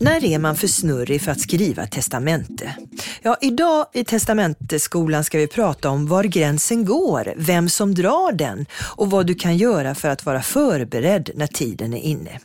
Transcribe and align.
När 0.00 0.24
är 0.24 0.38
man 0.38 0.56
för 0.56 0.66
snurrig 0.66 1.22
för 1.22 1.32
att 1.32 1.40
skriva 1.40 1.86
testamente? 1.86 2.76
Ja, 3.22 3.36
idag 3.40 3.86
i 3.92 4.04
testamenteskolan 4.04 5.24
ska 5.24 5.38
vi 5.38 5.46
prata 5.46 5.90
om 5.90 6.06
var 6.06 6.24
gränsen 6.24 6.84
går, 6.84 7.34
vem 7.36 7.68
som 7.68 7.94
drar 7.94 8.32
den 8.32 8.66
och 8.96 9.10
vad 9.10 9.26
du 9.26 9.34
kan 9.34 9.56
göra 9.56 9.94
för 9.94 10.08
att 10.08 10.26
vara 10.26 10.42
förberedd 10.42 11.30
när 11.34 11.46
tiden 11.46 11.94
är 11.94 12.00
inne. 12.00 12.40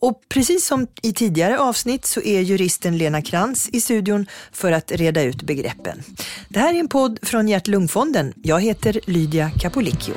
Och 0.00 0.22
precis 0.28 0.66
som 0.66 0.86
i 1.02 1.12
tidigare 1.12 1.58
avsnitt 1.58 2.06
så 2.06 2.20
är 2.20 2.40
juristen 2.40 2.98
Lena 2.98 3.22
Krantz 3.22 3.68
i 3.72 3.80
studion 3.80 4.26
för 4.52 4.72
att 4.72 4.92
reda 4.92 5.22
ut 5.22 5.42
begreppen. 5.42 6.02
Det 6.48 6.58
här 6.58 6.74
är 6.74 6.78
en 6.78 6.88
podd 6.88 7.18
från 7.22 7.48
Hjärt-Lungfonden. 7.48 8.32
Jag 8.42 8.60
heter 8.60 9.00
Lydia 9.06 9.50
Capolicchio. 9.60 10.14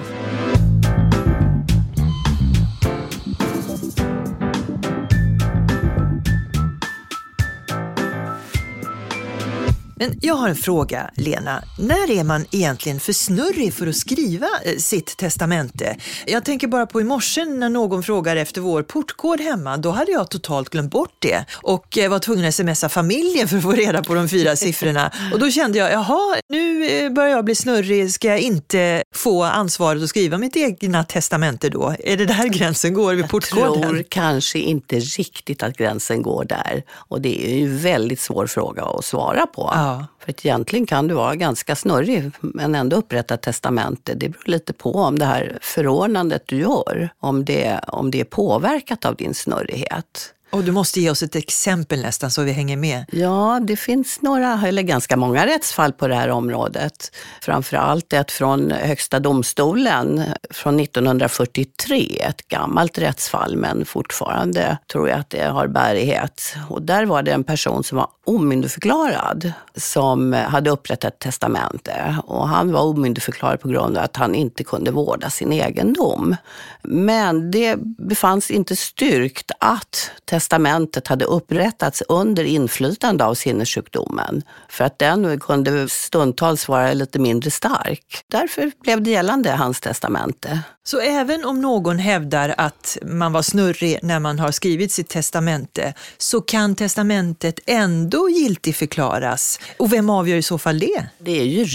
Men 10.01 10.19
jag 10.21 10.35
har 10.35 10.49
en 10.49 10.55
fråga, 10.55 11.09
Lena. 11.15 11.63
När 11.79 12.11
är 12.11 12.23
man 12.23 12.45
egentligen 12.51 12.99
för 12.99 13.13
snurrig 13.13 13.73
för 13.73 13.87
att 13.87 13.95
skriva 13.95 14.47
eh, 14.65 14.77
sitt 14.77 15.17
testamente? 15.17 15.97
Jag 16.25 16.45
tänker 16.45 16.67
bara 16.67 16.85
på 16.85 17.01
i 17.01 17.03
morse 17.03 17.45
när 17.45 17.69
någon 17.69 18.03
frågade 18.03 18.41
efter 18.41 18.61
vår 18.61 18.83
portkod 18.83 19.41
hemma. 19.41 19.77
Då 19.77 19.91
hade 19.91 20.11
jag 20.11 20.29
totalt 20.29 20.69
glömt 20.69 20.91
bort 20.91 21.15
det 21.19 21.45
och 21.53 21.97
eh, 21.97 22.09
var 22.09 22.19
tvungen 22.19 22.45
att 22.45 22.55
smsa 22.55 22.89
familjen 22.89 23.47
för 23.47 23.57
att 23.57 23.63
få 23.63 23.71
reda 23.71 24.03
på 24.03 24.13
de 24.13 24.29
fyra 24.29 24.55
siffrorna. 24.55 25.11
Och 25.33 25.39
då 25.39 25.51
kände 25.51 25.77
jag, 25.77 25.91
jaha, 25.91 26.35
nu 26.49 26.85
eh, 26.85 27.09
börjar 27.09 27.29
jag 27.29 27.45
bli 27.45 27.55
snurrig. 27.55 28.13
Ska 28.13 28.27
jag 28.27 28.39
inte 28.39 29.03
få 29.15 29.43
ansvaret 29.43 30.03
att 30.03 30.09
skriva 30.09 30.37
mitt 30.37 30.57
egna 30.57 31.03
testamente 31.03 31.69
då? 31.69 31.95
Är 31.99 32.17
det 32.17 32.25
där 32.25 32.47
gränsen 32.47 32.93
går 32.93 33.13
vid 33.13 33.29
portkoden? 33.29 33.81
Jag 33.81 33.89
tror 33.89 34.03
kanske 34.09 34.59
inte 34.59 34.99
riktigt 34.99 35.63
att 35.63 35.77
gränsen 35.77 36.21
går 36.21 36.45
där. 36.45 36.83
Och 36.93 37.21
det 37.21 37.45
är 37.45 37.55
ju 37.55 37.65
en 37.65 37.77
väldigt 37.77 38.19
svår 38.19 38.47
fråga 38.47 38.83
att 38.83 39.05
svara 39.05 39.47
på. 39.47 39.69
Ja. 39.73 39.90
För 40.19 40.31
att 40.31 40.45
egentligen 40.45 40.85
kan 40.85 41.07
du 41.07 41.13
vara 41.13 41.35
ganska 41.35 41.75
snurrig 41.75 42.31
men 42.39 42.75
ändå 42.75 42.95
upprätta 42.95 43.33
ett 43.33 43.41
testamente. 43.41 44.13
Det 44.13 44.29
beror 44.29 44.43
lite 44.45 44.73
på 44.73 44.93
om 44.93 45.19
det 45.19 45.25
här 45.25 45.57
förordnandet 45.61 46.43
du 46.45 46.57
gör, 46.57 47.09
om 47.19 47.45
det, 47.45 47.79
om 47.87 48.11
det 48.11 48.19
är 48.19 48.25
påverkat 48.25 49.05
av 49.05 49.15
din 49.15 49.33
snurrighet. 49.33 50.33
Och 50.51 50.63
du 50.63 50.71
måste 50.71 51.01
ge 51.01 51.09
oss 51.09 51.23
ett 51.23 51.35
exempel 51.35 52.01
nästan 52.01 52.31
så 52.31 52.41
vi 52.41 52.51
hänger 52.51 52.77
med. 52.77 53.05
Ja, 53.11 53.59
det 53.63 53.75
finns 53.75 54.21
några, 54.21 54.61
eller 54.67 54.81
ganska 54.81 55.17
många 55.17 55.45
rättsfall 55.45 55.93
på 55.93 56.07
det 56.07 56.15
här 56.15 56.29
området. 56.29 57.11
Framförallt 57.41 58.13
ett 58.13 58.31
från 58.31 58.71
Högsta 58.71 59.19
domstolen 59.19 60.23
från 60.49 60.79
1943, 60.79 62.21
ett 62.29 62.47
gammalt 62.47 62.97
rättsfall 62.97 63.57
men 63.57 63.85
fortfarande 63.85 64.77
tror 64.91 65.09
jag 65.09 65.19
att 65.19 65.29
det 65.29 65.43
har 65.43 65.67
bärighet. 65.67 66.55
Och 66.69 66.81
där 66.81 67.05
var 67.05 67.23
det 67.23 67.31
en 67.31 67.43
person 67.43 67.83
som 67.83 67.97
var 67.97 68.07
omyndigförklarad 68.25 69.53
som 69.75 70.33
hade 70.33 70.69
upprättat 70.69 71.13
ett 71.13 71.19
testamente. 71.19 72.17
Och 72.23 72.47
han 72.47 72.71
var 72.71 72.81
omyndigförklarad 72.81 73.59
på 73.59 73.67
grund 73.67 73.97
av 73.97 74.03
att 74.03 74.17
han 74.17 74.35
inte 74.35 74.63
kunde 74.63 74.91
vårda 74.91 75.29
sin 75.29 75.53
egendom. 75.53 76.35
Men 76.81 77.51
det 77.51 77.75
befanns 77.97 78.51
inte 78.51 78.75
styrkt 78.75 79.51
att 79.59 80.11
testamentet 80.41 81.07
hade 81.07 81.25
upprättats 81.25 82.03
under 82.09 82.43
inflytande 82.43 83.25
av 83.25 83.35
sinnessjukdomen. 83.35 84.43
För 84.69 84.83
att 84.83 84.99
den 84.99 85.39
kunde 85.39 85.89
stundtals 85.89 86.67
vara 86.67 86.93
lite 86.93 87.19
mindre 87.19 87.51
stark. 87.51 88.23
Därför 88.27 88.71
blev 88.83 89.01
det 89.01 89.09
gällande 89.09 89.51
hans 89.51 89.81
testamente. 89.81 90.59
Så 90.83 90.99
även 90.99 91.45
om 91.45 91.61
någon 91.61 91.99
hävdar 91.99 92.55
att 92.57 92.97
man 93.01 93.33
var 93.33 93.41
snurrig 93.41 93.99
när 94.03 94.19
man 94.19 94.39
har 94.39 94.51
skrivit 94.51 94.91
sitt 94.91 95.09
testamente, 95.09 95.93
så 96.17 96.41
kan 96.41 96.75
testamentet 96.75 97.59
ändå 97.65 98.29
giltigförklaras. 98.29 99.59
Och 99.77 99.93
vem 99.93 100.09
avgör 100.09 100.37
i 100.37 100.43
så 100.43 100.57
fall 100.57 100.79
det? 100.79 101.05
Det 101.19 101.39
är 101.39 101.45
ju 101.45 101.65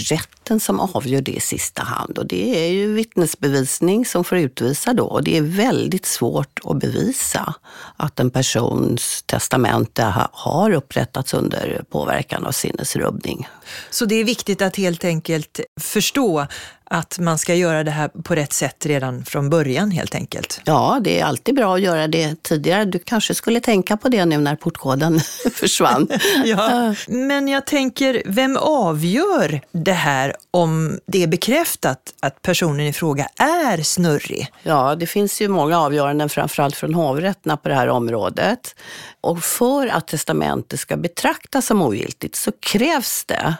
rätten 0.47 0.59
som 0.59 0.79
avgör 0.79 1.21
det 1.21 1.31
i 1.31 1.39
sista 1.39 1.83
hand 1.83 2.17
och 2.17 2.27
det 2.27 2.65
är 2.65 2.71
ju 2.71 2.93
vittnesbevisning 2.93 4.05
som 4.05 4.23
får 4.23 4.37
utvisa 4.37 4.93
då. 4.93 5.03
Och 5.03 5.23
det 5.23 5.37
är 5.37 5.41
väldigt 5.41 6.05
svårt 6.05 6.59
att 6.63 6.77
bevisa 6.77 7.53
att 7.97 8.19
en 8.19 8.29
persons 8.29 9.23
testamente 9.25 10.03
har 10.31 10.71
upprättats 10.71 11.33
under 11.33 11.83
påverkan 11.89 12.45
av 12.45 12.51
sinnesrubbning. 12.51 13.47
Så 13.89 14.05
det 14.05 14.15
är 14.15 14.23
viktigt 14.23 14.61
att 14.61 14.75
helt 14.75 15.03
enkelt 15.03 15.59
förstå 15.79 16.47
att 16.89 17.19
man 17.19 17.37
ska 17.37 17.55
göra 17.55 17.83
det 17.83 17.91
här 17.91 18.07
på 18.07 18.35
rätt 18.35 18.53
sätt 18.53 18.85
redan 18.85 19.25
från 19.25 19.49
början 19.49 19.91
helt 19.91 20.15
enkelt? 20.15 20.61
Ja, 20.65 20.99
det 21.01 21.19
är 21.19 21.25
alltid 21.25 21.55
bra 21.55 21.75
att 21.75 21.81
göra 21.81 22.07
det 22.07 22.43
tidigare. 22.43 22.85
Du 22.85 22.99
kanske 22.99 23.33
skulle 23.33 23.59
tänka 23.59 23.97
på 23.97 24.09
det 24.09 24.25
nu 24.25 24.37
när 24.37 24.55
portkoden 24.55 25.19
försvann. 25.53 26.07
ja. 26.45 26.95
Men 27.07 27.47
jag 27.47 27.65
tänker, 27.65 28.21
vem 28.25 28.57
avgör 28.57 29.61
det 29.71 29.91
här 29.91 30.35
om 30.51 30.99
det 31.05 31.23
är 31.23 31.27
bekräftat 31.27 32.13
att 32.19 32.41
personen 32.41 32.85
i 32.85 32.93
fråga 32.93 33.27
är 33.39 33.83
snurrig? 33.83 34.47
Ja, 34.63 34.95
det 34.95 35.07
finns 35.07 35.41
ju 35.41 35.47
många 35.47 35.79
avgöranden, 35.79 36.29
framförallt 36.29 36.75
från 36.75 36.93
hovrätterna 36.93 37.57
på 37.57 37.69
det 37.69 37.75
här 37.75 37.87
området. 37.87 38.75
Och 39.21 39.43
för 39.43 39.87
att 39.87 40.07
testamentet 40.07 40.79
ska 40.79 40.97
betraktas 40.97 41.65
som 41.65 41.81
ogiltigt 41.81 42.35
så 42.35 42.51
krävs 42.59 43.25
det 43.25 43.55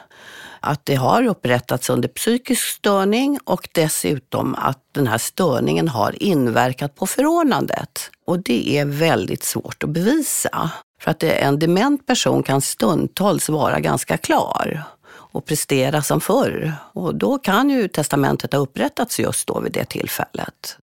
att 0.60 0.86
det 0.86 0.94
har 0.94 1.26
upprättats 1.26 1.90
under 1.90 2.08
psykisk 2.08 2.62
störning 2.62 3.38
och 3.44 3.68
dessutom 3.72 4.54
att 4.54 4.78
den 4.92 5.06
här 5.06 5.18
störningen 5.18 5.88
har 5.88 6.22
inverkat 6.22 6.94
på 6.94 7.06
förordnandet. 7.06 8.10
Och 8.26 8.38
det 8.38 8.78
är 8.78 8.84
väldigt 8.84 9.42
svårt 9.42 9.82
att 9.84 9.90
bevisa. 9.90 10.70
För 11.00 11.10
att 11.10 11.22
en 11.22 11.58
dement 11.58 12.06
person 12.06 12.42
kan 12.42 12.60
stundtals 12.60 13.48
vara 13.48 13.80
ganska 13.80 14.16
klar 14.16 14.82
och 15.10 15.44
prestera 15.44 16.02
som 16.02 16.20
förr. 16.20 16.72
Och 16.92 17.14
då 17.14 17.38
kan 17.38 17.70
ju 17.70 17.88
testamentet 17.88 18.52
ha 18.52 18.60
upprättats 18.60 19.20
just 19.20 19.48
då 19.48 19.60
vid 19.60 19.72
det 19.72 19.84
tillfället. 19.84 20.78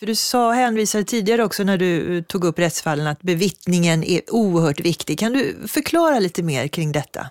För 0.00 0.06
du 0.06 0.14
sa, 0.14 0.52
hänvisade 0.52 1.04
tidigare 1.04 1.44
också 1.44 1.64
när 1.64 1.78
du 1.78 2.16
eh, 2.16 2.22
tog 2.22 2.44
upp 2.44 2.58
rättsfallen 2.58 3.06
att 3.06 3.22
bevittningen 3.22 4.04
är 4.04 4.20
oerhört 4.34 4.80
viktig. 4.80 5.18
Kan 5.18 5.32
du 5.32 5.56
förklara 5.68 6.18
lite 6.18 6.42
mer 6.42 6.68
kring 6.68 6.92
detta? 6.92 7.30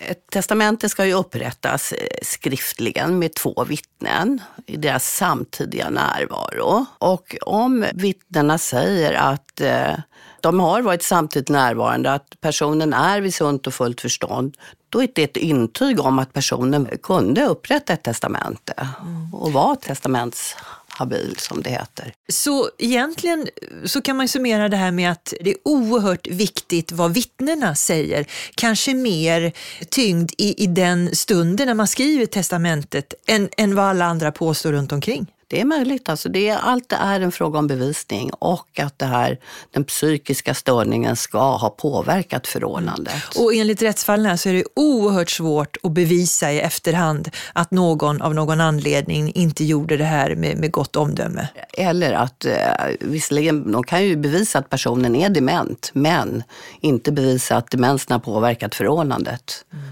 Ett 0.00 0.30
testamente 0.30 0.88
ska 0.88 1.06
ju 1.06 1.12
upprättas 1.12 1.92
eh, 1.92 2.06
skriftligen 2.22 3.18
med 3.18 3.34
två 3.34 3.64
vittnen 3.68 4.40
i 4.66 4.76
deras 4.76 5.16
samtidiga 5.16 5.90
närvaro. 5.90 6.86
Och 6.98 7.36
om 7.42 7.86
vittnena 7.94 8.58
säger 8.58 9.12
att 9.12 9.60
eh, 9.60 9.94
de 10.40 10.60
har 10.60 10.82
varit 10.82 11.02
samtidigt 11.02 11.48
närvarande, 11.48 12.12
att 12.12 12.40
personen 12.40 12.92
är 12.92 13.20
vid 13.20 13.34
sunt 13.34 13.66
och 13.66 13.74
fullt 13.74 14.00
förstånd, 14.00 14.56
då 14.88 15.02
är 15.02 15.08
det 15.14 15.22
ett 15.22 15.36
intyg 15.36 16.00
om 16.00 16.18
att 16.18 16.32
personen 16.32 16.88
kunde 17.02 17.44
upprätta 17.44 17.92
ett 17.92 18.02
testamente 18.02 18.88
och 19.32 19.52
var 19.52 19.76
testaments 19.76 20.56
habil 20.98 21.34
som 21.38 21.62
det 21.62 21.70
heter. 21.70 22.12
Så 22.28 22.70
egentligen 22.78 23.48
så 23.84 24.02
kan 24.02 24.16
man 24.16 24.28
summera 24.28 24.68
det 24.68 24.76
här 24.76 24.90
med 24.90 25.12
att 25.12 25.34
det 25.40 25.50
är 25.50 25.56
oerhört 25.64 26.26
viktigt 26.26 26.92
vad 26.92 27.14
vittnena 27.14 27.74
säger. 27.74 28.26
Kanske 28.54 28.94
mer 28.94 29.52
tyngd 29.90 30.30
i, 30.38 30.64
i 30.64 30.66
den 30.66 31.16
stunden 31.16 31.66
när 31.66 31.74
man 31.74 31.88
skriver 31.88 32.26
testamentet 32.26 33.14
än, 33.26 33.48
än 33.56 33.74
vad 33.74 33.84
alla 33.84 34.04
andra 34.04 34.32
påstår 34.32 34.72
runt 34.72 34.92
omkring. 34.92 35.26
Det 35.52 35.60
är 35.60 35.64
möjligt. 35.64 36.08
Alltså 36.08 36.28
det 36.28 36.48
är, 36.48 36.56
allt 36.56 36.92
är 36.92 37.20
en 37.20 37.32
fråga 37.32 37.58
om 37.58 37.66
bevisning 37.66 38.30
och 38.32 38.78
att 38.78 38.98
det 38.98 39.06
här, 39.06 39.38
den 39.70 39.84
psykiska 39.84 40.54
störningen 40.54 41.16
ska 41.16 41.56
ha 41.56 41.70
påverkat 41.70 42.46
förordnandet. 42.46 43.36
Och 43.36 43.54
enligt 43.54 43.82
rättsfallen 43.82 44.38
så 44.38 44.48
är 44.48 44.52
det 44.52 44.64
oerhört 44.76 45.30
svårt 45.30 45.76
att 45.82 45.92
bevisa 45.92 46.52
i 46.52 46.60
efterhand 46.60 47.30
att 47.52 47.70
någon 47.70 48.22
av 48.22 48.34
någon 48.34 48.60
anledning 48.60 49.32
inte 49.32 49.64
gjorde 49.64 49.96
det 49.96 50.04
här 50.04 50.34
med, 50.34 50.58
med 50.58 50.72
gott 50.72 50.96
omdöme. 50.96 51.48
Eller 51.72 52.12
att, 52.12 52.44
eh, 52.44 52.54
visserligen, 53.00 53.72
de 53.72 53.84
kan 53.84 54.04
ju 54.04 54.16
bevisa 54.16 54.58
att 54.58 54.70
personen 54.70 55.16
är 55.16 55.28
dement, 55.28 55.90
men 55.94 56.42
inte 56.80 57.12
bevisa 57.12 57.56
att 57.56 57.70
demensen 57.70 58.12
har 58.12 58.20
påverkat 58.20 58.74
förordnandet. 58.74 59.64
Mm. 59.72 59.91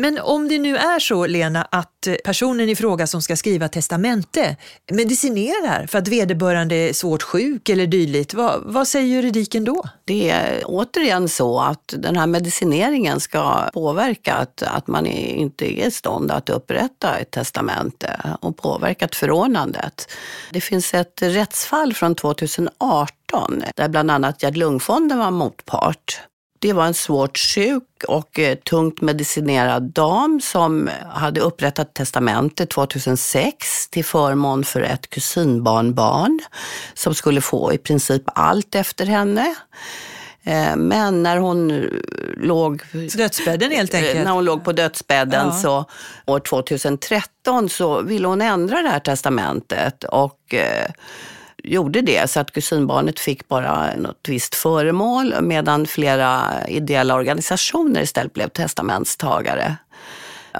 Men 0.00 0.18
om 0.18 0.48
det 0.48 0.58
nu 0.58 0.76
är 0.76 0.98
så, 0.98 1.26
Lena, 1.26 1.66
att 1.70 2.06
eh, 2.06 2.14
personen 2.24 2.68
i 2.68 2.76
fråga 2.76 3.06
som 3.06 3.22
ska 3.22 3.36
skriva 3.36 3.68
testamente 3.68 4.56
medicinerar 4.92 5.86
för 5.86 5.98
att 5.98 6.08
vederbörande 6.08 6.74
är 6.74 6.92
svårt 6.92 7.22
sjuk 7.22 7.68
eller 7.68 7.86
dylikt, 7.86 8.34
vad, 8.34 8.62
vad 8.64 8.88
säger 8.88 9.06
juridiken 9.06 9.64
då? 9.64 9.82
Det 10.04 10.30
är 10.30 10.62
återigen 10.64 11.28
så 11.28 11.60
att 11.60 11.94
den 11.98 12.16
här 12.16 12.26
medicineringen 12.26 13.20
ska 13.20 13.70
påverka 13.72 14.34
att, 14.34 14.62
att 14.62 14.86
man 14.86 15.06
inte 15.06 15.80
är 15.80 15.86
i 15.86 15.90
stånd 15.90 16.30
att 16.30 16.48
upprätta 16.48 17.18
ett 17.18 17.30
testamente 17.30 18.20
och 18.40 18.56
påverkat 18.56 19.14
förordnandet. 19.14 20.12
Det 20.50 20.60
finns 20.60 20.94
ett 20.94 21.22
rättsfall 21.22 21.94
från 21.94 22.14
2018 22.14 23.62
där 23.76 23.88
bland 23.88 24.10
annat 24.10 24.42
Hjärt-Lungfonden 24.42 25.18
var 25.18 25.30
motpart. 25.30 26.20
Det 26.62 26.72
var 26.72 26.86
en 26.86 26.94
svårt 26.94 27.38
sjuk 27.38 28.04
och 28.08 28.38
eh, 28.38 28.54
tungt 28.54 29.00
medicinerad 29.00 29.82
dam 29.82 30.40
som 30.40 30.90
hade 31.10 31.40
upprättat 31.40 31.94
testamente 31.94 32.66
2006 32.66 33.88
till 33.90 34.04
förmån 34.04 34.64
för 34.64 34.80
ett 34.80 35.10
kusinbarnbarn 35.10 36.40
som 36.94 37.14
skulle 37.14 37.40
få 37.40 37.72
i 37.72 37.78
princip 37.78 38.22
allt 38.26 38.74
efter 38.74 39.06
henne. 39.06 39.54
Eh, 40.42 40.76
men 40.76 41.22
när 41.22 41.36
hon 41.36 41.90
låg... 42.36 42.82
Dödsbädden 43.16 43.70
helt 43.70 43.94
enkelt? 43.94 44.24
När 44.24 44.32
hon 44.32 44.44
låg 44.44 44.64
på 44.64 44.72
dödsbädden 44.72 45.46
ja. 45.46 45.52
så 45.52 45.84
år 46.26 46.40
2013 46.40 47.68
så 47.68 48.02
ville 48.02 48.28
hon 48.28 48.42
ändra 48.42 48.82
det 48.82 48.88
här 48.88 49.00
testamentet 49.00 50.04
och 50.04 50.54
eh, 50.54 50.90
gjorde 51.64 52.00
det 52.00 52.30
så 52.30 52.40
att 52.40 52.52
kusinbarnet 52.52 53.20
fick 53.20 53.48
bara 53.48 53.96
något 53.96 54.28
visst 54.28 54.54
föremål 54.54 55.34
medan 55.40 55.86
flera 55.86 56.42
ideella 56.68 57.14
organisationer 57.14 58.00
istället 58.00 58.32
blev 58.32 58.48
testamentstagare. 58.48 59.76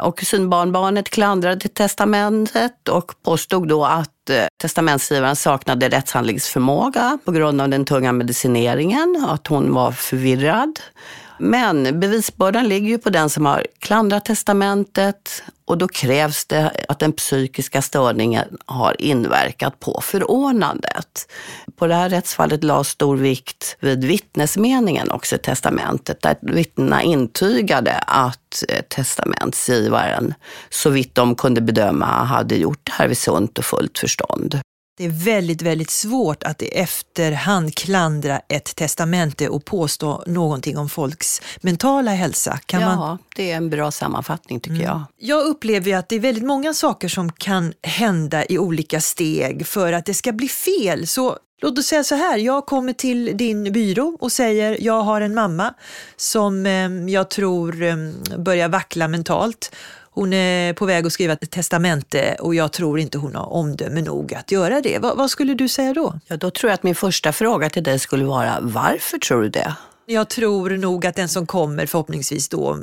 Och 0.02 0.18
kusinbarnbarnet 0.18 1.10
klandrade 1.10 1.68
testamentet 1.68 2.88
och 2.88 3.12
påstod 3.22 3.68
då 3.68 3.84
att 3.84 4.30
eh, 4.30 4.44
testamentsgivaren 4.62 5.36
saknade 5.36 5.88
rättshandlingsförmåga 5.88 7.18
på 7.24 7.32
grund 7.32 7.60
av 7.60 7.68
den 7.68 7.84
tunga 7.84 8.12
medicineringen, 8.12 9.26
att 9.28 9.46
hon 9.46 9.74
var 9.74 9.92
förvirrad. 9.92 10.80
Men 11.42 12.00
bevisbördan 12.00 12.68
ligger 12.68 12.88
ju 12.88 12.98
på 12.98 13.10
den 13.10 13.30
som 13.30 13.46
har 13.46 13.66
klandrat 13.78 14.24
testamentet 14.24 15.42
och 15.64 15.78
då 15.78 15.88
krävs 15.88 16.44
det 16.44 16.84
att 16.88 16.98
den 16.98 17.12
psykiska 17.12 17.82
störningen 17.82 18.56
har 18.66 19.00
inverkat 19.00 19.80
på 19.80 20.00
förordnandet. 20.02 21.32
På 21.76 21.86
det 21.86 21.94
här 21.94 22.08
rättsfallet 22.08 22.64
lades 22.64 22.88
stor 22.88 23.16
vikt 23.16 23.76
vid 23.80 24.04
vittnesmeningen 24.04 25.10
också 25.10 25.36
i 25.36 25.38
testamentet, 25.38 26.22
där 26.22 26.36
vittnena 26.42 27.02
intygade 27.02 27.92
att 27.98 28.64
eh, 28.68 28.82
testamentsgivaren, 28.88 30.34
så 30.70 30.90
vitt 30.90 31.14
de 31.14 31.34
kunde 31.34 31.60
bedöma, 31.60 32.06
hade 32.06 32.56
gjort 32.56 32.80
det 32.82 32.92
här 32.92 33.08
vid 33.08 33.18
sunt 33.18 33.58
och 33.58 33.64
fullt 33.64 33.98
förstånd. 33.98 34.60
Det 35.00 35.06
är 35.06 35.24
väldigt, 35.24 35.62
väldigt 35.62 35.90
svårt 35.90 36.42
att 36.42 36.62
i 36.62 36.66
efterhand 36.66 37.74
klandra 37.74 38.40
ett 38.48 38.76
testamente 38.76 39.48
och 39.48 39.64
påstå 39.64 40.24
någonting 40.26 40.78
om 40.78 40.88
folks 40.88 41.42
mentala 41.60 42.10
hälsa. 42.10 42.58
Kan 42.66 42.80
ja, 42.80 42.96
man... 42.96 43.18
det 43.36 43.50
är 43.50 43.56
en 43.56 43.70
bra 43.70 43.90
sammanfattning 43.90 44.60
tycker 44.60 44.74
mm. 44.74 44.86
jag. 44.86 45.02
Jag 45.16 45.46
upplever 45.46 45.96
att 45.96 46.08
det 46.08 46.16
är 46.16 46.20
väldigt 46.20 46.44
många 46.44 46.74
saker 46.74 47.08
som 47.08 47.32
kan 47.32 47.72
hända 47.82 48.44
i 48.44 48.58
olika 48.58 49.00
steg 49.00 49.66
för 49.66 49.92
att 49.92 50.06
det 50.06 50.14
ska 50.14 50.32
bli 50.32 50.48
fel. 50.48 51.06
Så 51.06 51.38
Låt 51.62 51.78
oss 51.78 51.86
säga 51.86 52.04
så 52.04 52.14
här, 52.14 52.38
jag 52.38 52.66
kommer 52.66 52.92
till 52.92 53.36
din 53.36 53.72
byrå 53.72 54.16
och 54.20 54.32
säger 54.32 54.76
jag 54.80 55.02
har 55.02 55.20
en 55.20 55.34
mamma 55.34 55.74
som 56.16 56.66
eh, 56.66 56.90
jag 57.12 57.30
tror 57.30 57.82
eh, 57.82 57.96
börjar 58.38 58.68
vackla 58.68 59.08
mentalt 59.08 59.72
hon 60.20 60.32
är 60.32 60.72
på 60.72 60.86
väg 60.86 61.06
att 61.06 61.12
skriva 61.12 61.32
ett 61.32 61.50
testamente 61.50 62.36
och 62.40 62.54
jag 62.54 62.72
tror 62.72 62.98
inte 62.98 63.18
hon 63.18 63.34
har 63.34 63.52
omdöme 63.52 64.02
nog 64.02 64.34
att 64.34 64.52
göra 64.52 64.80
det. 64.80 64.98
Va, 64.98 65.14
vad 65.14 65.30
skulle 65.30 65.54
du 65.54 65.68
säga 65.68 65.92
då? 65.92 66.20
Ja, 66.26 66.36
då 66.36 66.50
tror 66.50 66.70
jag 66.70 66.74
att 66.74 66.82
min 66.82 66.94
första 66.94 67.32
fråga 67.32 67.70
till 67.70 67.82
dig 67.82 67.98
skulle 67.98 68.24
vara, 68.24 68.58
varför 68.60 69.18
tror 69.18 69.42
du 69.42 69.48
det? 69.48 69.74
Jag 70.06 70.28
tror 70.28 70.70
nog 70.70 71.06
att 71.06 71.16
den 71.16 71.28
som 71.28 71.46
kommer 71.46 71.86
förhoppningsvis 71.86 72.48
då 72.48 72.78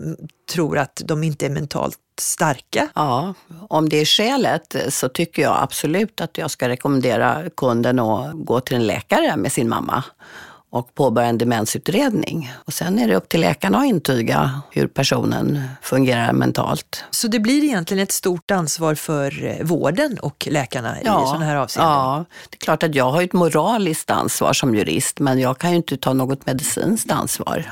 tror 0.52 0.78
att 0.78 1.02
de 1.06 1.24
inte 1.24 1.46
är 1.46 1.50
mentalt 1.50 1.98
starka. 2.22 2.90
Ja, 2.96 3.34
om 3.70 3.90
det 3.90 3.98
är 3.98 4.06
skälet 4.06 4.76
så 4.90 5.10
tycker 5.10 5.42
jag 5.42 5.58
absolut 5.62 6.22
att 6.22 6.38
jag 6.38 6.52
ska 6.52 6.70
rekommendera 6.70 7.44
kunden 7.58 8.00
att 8.00 8.32
gå 8.34 8.60
till 8.60 8.76
en 8.76 8.88
läkare 8.88 9.38
med 9.38 9.52
sin 9.52 9.70
mamma 9.70 10.04
och 10.70 10.96
påbörja 10.96 11.28
en 11.28 11.38
demensutredning. 11.38 12.52
Och 12.66 12.74
sen 12.74 13.00
är 13.00 13.08
det 13.08 13.16
upp 13.16 13.30
till 13.30 13.42
läkarna 13.42 13.78
att 13.78 13.86
intyga 13.86 14.62
hur 14.72 14.88
personen 14.88 15.62
fungerar 15.82 16.34
mentalt. 16.34 17.04
Så 17.12 17.28
det 17.28 17.40
blir 17.40 17.64
egentligen 17.64 18.04
ett 18.04 18.12
stort 18.12 18.52
ansvar 18.52 18.96
för 18.96 19.46
eh, 19.46 19.66
vården 19.66 20.18
och 20.22 20.48
läkarna 20.52 20.98
ja, 21.04 21.24
i 21.24 21.28
sådana 21.28 21.46
här 21.46 21.56
avseenden? 21.56 21.94
Ja, 21.94 22.26
det 22.50 22.56
är 22.56 22.60
klart 22.60 22.84
att 22.84 22.96
jag 22.96 23.12
har 23.12 23.22
ett 23.22 23.34
moraliskt 23.34 24.12
ansvar 24.12 24.54
som 24.54 24.76
jurist, 24.76 25.20
men 25.20 25.40
jag 25.40 25.58
kan 25.58 25.70
ju 25.70 25.76
inte 25.76 25.98
ta 25.98 26.14
något 26.14 26.46
medicinskt 26.46 27.12
ansvar. 27.12 27.66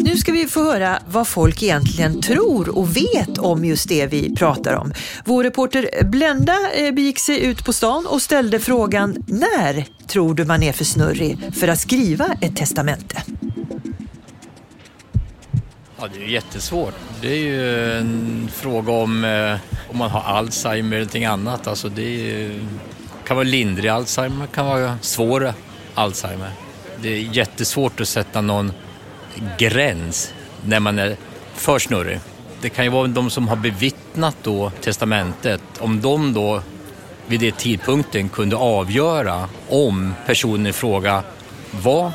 Nu 0.00 0.16
ska 0.16 0.32
vi 0.32 0.46
få 0.46 0.64
höra 0.64 0.98
vad 1.08 1.28
folk 1.28 1.62
egentligen 1.62 2.22
tror 2.22 2.78
och 2.78 2.96
vet 2.96 3.38
om 3.38 3.64
just 3.64 3.88
det 3.88 4.06
vi 4.06 4.36
pratar 4.36 4.74
om. 4.74 4.92
Vår 5.24 5.44
reporter 5.44 6.04
Blenda 6.04 6.56
eh, 6.74 6.94
begick 6.94 7.18
sig 7.18 7.44
ut 7.44 7.64
på 7.64 7.72
stan 7.72 8.06
och 8.06 8.22
ställde 8.22 8.60
frågan 8.60 9.24
när 9.26 9.86
tror 10.06 10.34
du 10.34 10.44
man 10.44 10.62
är 10.62 10.72
för 10.72 10.84
snurrig 10.84 11.38
för 11.54 11.68
att 11.68 11.80
skriva 11.80 12.26
ett 12.40 12.56
testamente? 12.56 13.22
Ja, 16.00 16.08
det 16.14 16.24
är 16.24 16.28
jättesvårt. 16.28 16.94
Det 17.20 17.28
är 17.28 17.38
ju 17.38 17.92
en 17.98 18.48
fråga 18.54 18.92
om 18.92 19.24
eh, 19.24 19.56
om 19.90 19.98
man 19.98 20.10
har 20.10 20.20
Alzheimer 20.20 20.96
eller 20.96 20.98
någonting 20.98 21.24
annat. 21.24 21.66
Alltså 21.66 21.88
det 21.88 22.30
är, 22.30 22.60
kan 23.26 23.36
vara 23.36 23.44
lindrig 23.44 23.88
Alzheimer, 23.88 24.46
kan 24.46 24.66
vara 24.66 24.98
svår 25.00 25.52
Alzheimer. 25.94 26.50
Det 27.02 27.08
är 27.08 27.20
jättesvårt 27.20 28.00
att 28.00 28.08
sätta 28.08 28.40
någon 28.40 28.72
gräns 29.58 30.34
när 30.66 30.80
man 30.80 30.98
är 30.98 31.16
för 31.54 31.78
snurrig. 31.78 32.20
Det 32.60 32.68
kan 32.68 32.84
ju 32.84 32.90
vara 32.90 33.06
de 33.06 33.30
som 33.30 33.48
har 33.48 33.56
bevittnat 33.56 34.36
då 34.42 34.72
testamentet, 34.80 35.62
om 35.78 36.00
de 36.00 36.32
då 36.32 36.62
vid 37.26 37.40
den 37.40 37.52
tidpunkten 37.52 38.28
kunde 38.28 38.56
avgöra 38.56 39.48
om 39.68 40.14
personen 40.26 40.66
i 40.66 40.72
fråga 40.72 41.22
var 41.70 42.12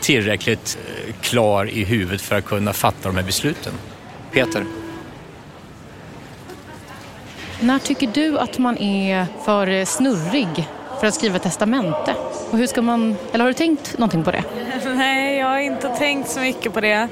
tillräckligt 0.00 0.78
eh, 0.86 1.14
klar 1.20 1.70
i 1.70 1.84
huvudet 1.84 2.20
för 2.20 2.36
att 2.36 2.44
kunna 2.44 2.72
fatta 2.72 3.08
de 3.08 3.16
här 3.16 3.24
besluten. 3.24 3.72
Peter? 4.32 4.64
När 7.60 7.78
tycker 7.78 8.06
du 8.06 8.38
att 8.38 8.58
man 8.58 8.78
är 8.78 9.26
för 9.44 9.84
snurrig 9.84 10.68
för 11.00 11.06
att 11.06 11.14
skriva 11.14 11.38
testamente? 11.38 12.14
Och 12.50 12.58
hur 12.58 12.66
ska 12.66 12.82
man, 12.82 13.16
eller 13.32 13.44
har 13.44 13.50
du 13.50 13.54
tänkt 13.54 13.98
någonting 13.98 14.24
på 14.24 14.30
det? 14.30 14.44
Nej, 14.96 15.38
jag 15.38 15.46
har 15.46 15.58
inte 15.58 15.88
tänkt 15.88 16.30
så 16.30 16.40
mycket 16.40 16.72
på 16.72 16.80
det. 16.80 17.08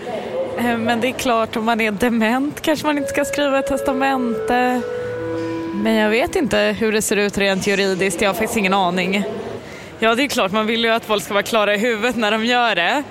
Eh, 0.59 0.79
men 0.79 1.01
det 1.01 1.09
är 1.09 1.13
klart, 1.13 1.57
om 1.57 1.65
man 1.65 1.81
är 1.81 1.91
dement 1.91 2.61
kanske 2.61 2.87
man 2.87 2.99
inte 2.99 3.11
ska 3.11 3.25
skriva 3.25 3.59
ett 3.59 3.67
testamente. 3.67 4.81
Men 5.75 5.95
jag 5.95 6.11
vet 6.11 6.37
inte 6.37 6.59
hur 6.59 6.93
det 6.93 7.03
ser 7.03 7.17
ut 7.17 7.39
rent 7.39 7.67
juridiskt, 7.67 8.23
jag 8.23 8.29
har 8.29 8.35
faktiskt 8.35 8.57
ingen 8.57 8.75
aning. 8.75 9.25
Ja, 9.99 10.15
det 10.15 10.23
är 10.23 10.29
klart, 10.29 10.53
man 10.53 10.67
vill 10.67 10.85
ju 10.85 10.91
att 10.91 11.05
folk 11.05 11.23
ska 11.25 11.35
vara 11.35 11.43
klara 11.43 11.75
i 11.75 11.79
huvudet 11.79 12.17
när 12.17 12.31
de 12.31 12.45
gör 12.45 12.75
det. 12.75 13.03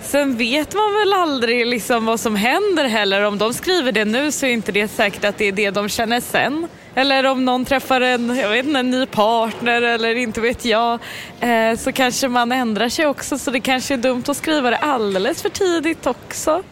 Sen 0.00 0.36
vet 0.36 0.74
man 0.74 0.94
väl 0.94 1.12
aldrig 1.12 1.66
liksom 1.66 2.06
vad 2.06 2.20
som 2.20 2.36
händer 2.36 2.84
heller. 2.84 3.22
Om 3.22 3.38
de 3.38 3.54
skriver 3.54 3.92
det 3.92 4.04
nu 4.04 4.32
så 4.32 4.46
är 4.46 4.50
inte 4.50 4.72
det 4.72 4.88
säkert 4.88 5.24
att 5.24 5.38
det 5.38 5.44
är 5.44 5.52
det 5.52 5.70
de 5.70 5.88
känner 5.88 6.20
sen. 6.20 6.68
Eller 6.98 7.26
om 7.26 7.44
någon 7.44 7.64
träffar 7.64 8.00
en, 8.00 8.36
jag 8.36 8.48
vet 8.48 8.66
inte, 8.66 8.78
en 8.78 8.90
ny 8.90 9.06
partner 9.06 9.82
eller 9.82 10.14
inte 10.14 10.40
vet 10.40 10.64
jag. 10.64 11.00
Eh, 11.40 11.76
så 11.76 11.92
kanske 11.92 12.28
man 12.28 12.52
ändrar 12.52 12.88
sig 12.88 13.06
också 13.06 13.38
så 13.38 13.50
det 13.50 13.60
kanske 13.60 13.94
är 13.94 13.98
dumt 13.98 14.22
att 14.26 14.36
skriva 14.36 14.70
det 14.70 14.76
alldeles 14.76 15.42
för 15.42 15.48
tidigt 15.48 16.06
också. 16.06 16.62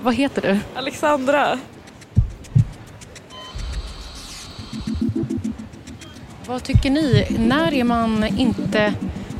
Vad 0.00 0.14
heter 0.14 0.42
du? 0.42 0.58
Alexandra. 0.74 1.58
Vad 6.46 6.62
tycker 6.62 6.90
ni? 6.90 7.26
När 7.38 7.74
är 7.74 7.84
man 7.84 8.24
inte 8.38 8.94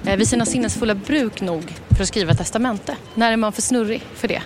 eh, 0.06 0.16
vid 0.16 0.28
sina 0.28 0.46
sinnesfulla 0.46 0.94
bruk 0.94 1.40
nog 1.40 1.74
för 1.96 2.02
att 2.02 2.08
skriva 2.08 2.34
testamente? 2.34 2.96
När 3.14 3.32
är 3.32 3.36
man 3.36 3.52
för 3.52 3.62
snurrig 3.62 4.02
för 4.14 4.28
det? 4.28 4.42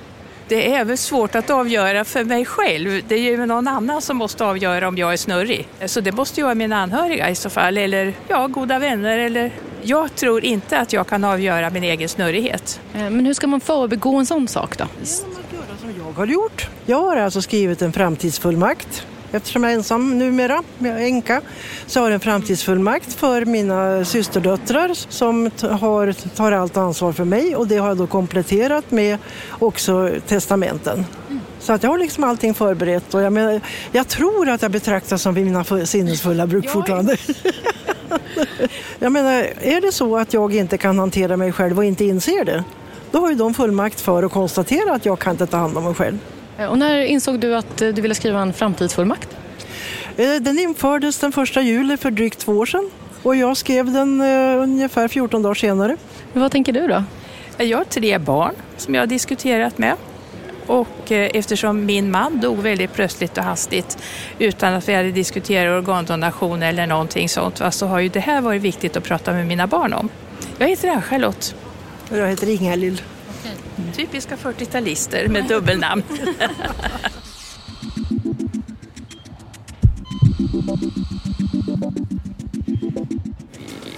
Det 0.49 0.73
är 0.73 0.81
även 0.81 0.97
svårt 0.97 1.35
att 1.35 1.51
avgöra 1.51 2.05
för 2.05 2.25
mig 2.25 2.45
själv. 2.45 3.03
Det 3.09 3.15
är 3.15 3.21
ju 3.21 3.47
någon 3.47 3.69
annan 3.69 4.03
som 4.03 4.17
måste 4.17 4.45
avgöra 4.45 4.89
om 4.89 4.99
jag 4.99 5.13
är 5.13 5.17
snurrig. 5.17 5.69
Så 5.87 6.01
det 6.01 6.13
måste 6.13 6.41
ju 6.41 6.45
vara 6.45 6.55
mina 6.55 6.77
anhöriga 6.77 7.31
i 7.31 7.35
så 7.35 7.51
fall, 7.51 7.79
eller 7.79 8.15
ja, 8.29 8.47
goda 8.47 8.79
vänner. 8.79 9.19
Eller... 9.19 9.53
Jag 9.83 10.15
tror 10.15 10.45
inte 10.45 10.79
att 10.79 10.93
jag 10.93 11.07
kan 11.07 11.25
avgöra 11.25 11.71
min 11.71 11.85
egen 11.85 12.09
snurrighet. 12.09 12.81
Eh, 12.95 13.01
men 13.01 13.27
hur 13.27 13.35
ska 13.35 13.47
man 13.47 13.61
förbegå 13.61 14.17
en 14.17 14.27
sån 14.27 14.49
sak 14.49 14.79
då? 14.79 14.85
Som 15.05 15.29
jag 15.99 16.13
har 16.13 16.27
gjort. 16.27 16.69
Jag 16.87 17.03
har 17.03 17.17
alltså 17.17 17.43
skrivit 17.43 17.83
en 17.83 17.93
framtidsfullmakt 17.93 19.07
eftersom 19.33 19.65
jag 19.65 19.73
är 19.73 19.77
ensam 19.77 20.19
numera, 20.19 20.63
änka, 20.85 21.43
så 21.87 22.01
har 22.01 22.07
jag 22.07 22.15
en 22.15 22.21
framtidsfullmakt 22.21 23.13
för 23.13 23.45
mina 23.45 24.05
systerdöttrar 24.05 24.91
som 24.95 25.51
har, 25.81 26.13
tar 26.13 26.53
allt 26.53 26.77
ansvar 26.77 27.13
för 27.13 27.25
mig 27.25 27.57
och 27.57 27.67
det 27.67 27.77
har 27.77 27.89
jag 27.89 27.97
då 27.97 28.07
kompletterat 28.07 28.91
med 28.91 29.19
också 29.51 30.11
testamenten. 30.27 31.05
Så 31.61 31.73
att 31.73 31.83
jag 31.83 31.91
har 31.91 31.99
liksom 31.99 32.25
allting 32.25 32.55
förberett 32.55 33.15
och 33.15 33.23
jag, 33.23 33.33
menar, 33.33 33.61
jag 33.93 34.09
tror 34.09 34.49
att 34.49 34.63
jag 34.63 34.71
betraktas 34.71 35.23
som 35.23 35.35
mina 35.35 35.65
sinnesfulla 35.65 36.47
bruk 36.47 36.69
fortfarande. 36.69 37.17
jag 38.99 39.13
menar, 39.13 39.47
är 39.61 39.81
det 39.81 39.93
så 39.93 40.17
att 40.17 40.35
jag 40.35 40.55
inte 40.55 40.79
kan 40.79 40.99
hantera 40.99 41.37
mig 41.37 41.53
själv 41.53 41.79
och 41.79 41.85
inte 41.85 42.05
inser 42.05 42.45
det, 42.45 42.65
då 43.11 43.21
har 43.21 43.31
ju 43.31 43.35
de 43.35 43.55
fullmakt 43.55 44.01
för 44.01 44.23
att 44.23 44.33
konstatera 44.33 44.95
att 44.95 45.07
jag 45.07 45.19
kan 45.19 45.33
inte 45.33 45.47
ta 45.47 45.57
hand 45.57 45.77
om 45.77 45.85
mig 45.85 45.95
själv. 45.95 46.19
Eh, 46.59 46.67
och 46.67 46.79
när 46.79 47.05
insåg 47.05 47.41
du 47.41 47.57
att 47.57 47.83
eh, 47.83 47.89
du 47.89 48.03
ville 48.03 48.15
skriva 48.15 48.41
en 48.41 48.53
framtidsfullmakt? 48.53 49.37
Eh, 50.17 50.35
den 50.41 50.59
infördes 50.59 51.19
den 51.19 51.33
första 51.33 51.63
juli 51.63 51.97
för 51.97 52.11
drygt 52.11 52.39
två 52.39 52.53
år 52.53 52.67
sedan 52.67 52.91
och 53.23 53.37
jag 53.37 53.57
skrev 53.57 53.93
den 53.93 54.21
ungefär 54.61 55.09
14 55.09 55.43
dagar 55.43 55.55
senare. 55.55 55.97
Vad 56.33 56.53
tänker 56.53 56.73
du 56.73 56.89
då? 56.89 57.05
Jag 57.65 57.79
har 57.79 57.85
tre 57.85 58.19
barn 58.19 58.55
som 58.77 58.95
jag 58.95 59.03
har 59.03 59.07
diskuterat 59.07 59.79
med. 59.79 59.95
Och 60.67 61.13
eftersom 61.13 61.87
min 61.87 62.11
man 62.11 62.41
dog 62.41 62.59
väldigt 62.59 62.93
plötsligt 62.93 63.39
och 63.39 63.45
hastigt 63.45 63.99
utan 64.39 64.75
att 64.75 64.89
vi 64.89 64.95
hade 64.95 65.11
diskuterat 65.11 65.83
organdonation 65.83 66.63
eller 66.63 66.87
någonting 66.87 67.29
sånt 67.29 67.63
så 67.71 67.87
har 67.87 68.01
ju 68.01 68.09
det 68.09 68.21
här 68.21 68.41
varit 68.41 68.63
viktigt 68.63 68.97
att 68.97 69.05
prata 69.05 69.33
med 69.33 69.47
mina 69.47 69.67
barn 69.67 69.93
om. 69.93 70.09
Jag 70.59 70.69
heter 70.69 70.89
Ann-Charlotte. 70.89 71.55
Och 72.11 72.19
jag 72.19 72.29
heter 72.29 72.49
Ingalill. 72.49 73.03
Typiska 73.97 74.37
40-talister 74.37 75.29
med 75.29 75.45
dubbelnamn. 75.45 76.03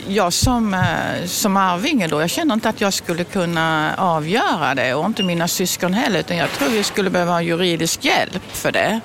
jag 0.08 0.32
som, 0.32 0.75
eh, 0.75 1.25
som 1.26 1.56
arvinge 1.56 2.06
då, 2.06 2.20
jag 2.20 2.30
känner 2.30 2.54
inte 2.54 2.68
att 2.68 2.80
jag 2.80 2.92
skulle 2.92 3.25
kunna 3.25 3.94
avgöra 3.99 4.75
det 4.75 4.94
och 4.94 5.06
inte 5.06 5.23
mina 5.23 5.49
syskon 5.49 5.94
heller 5.94 6.20
utan 6.20 6.37
jag 6.37 6.50
tror 6.50 6.68
vi 6.68 6.82
skulle 6.82 7.11
behöva 7.11 7.42
juridisk 7.42 8.04
hjälp 8.04 8.42
för 8.52 8.73
det. 8.73 9.00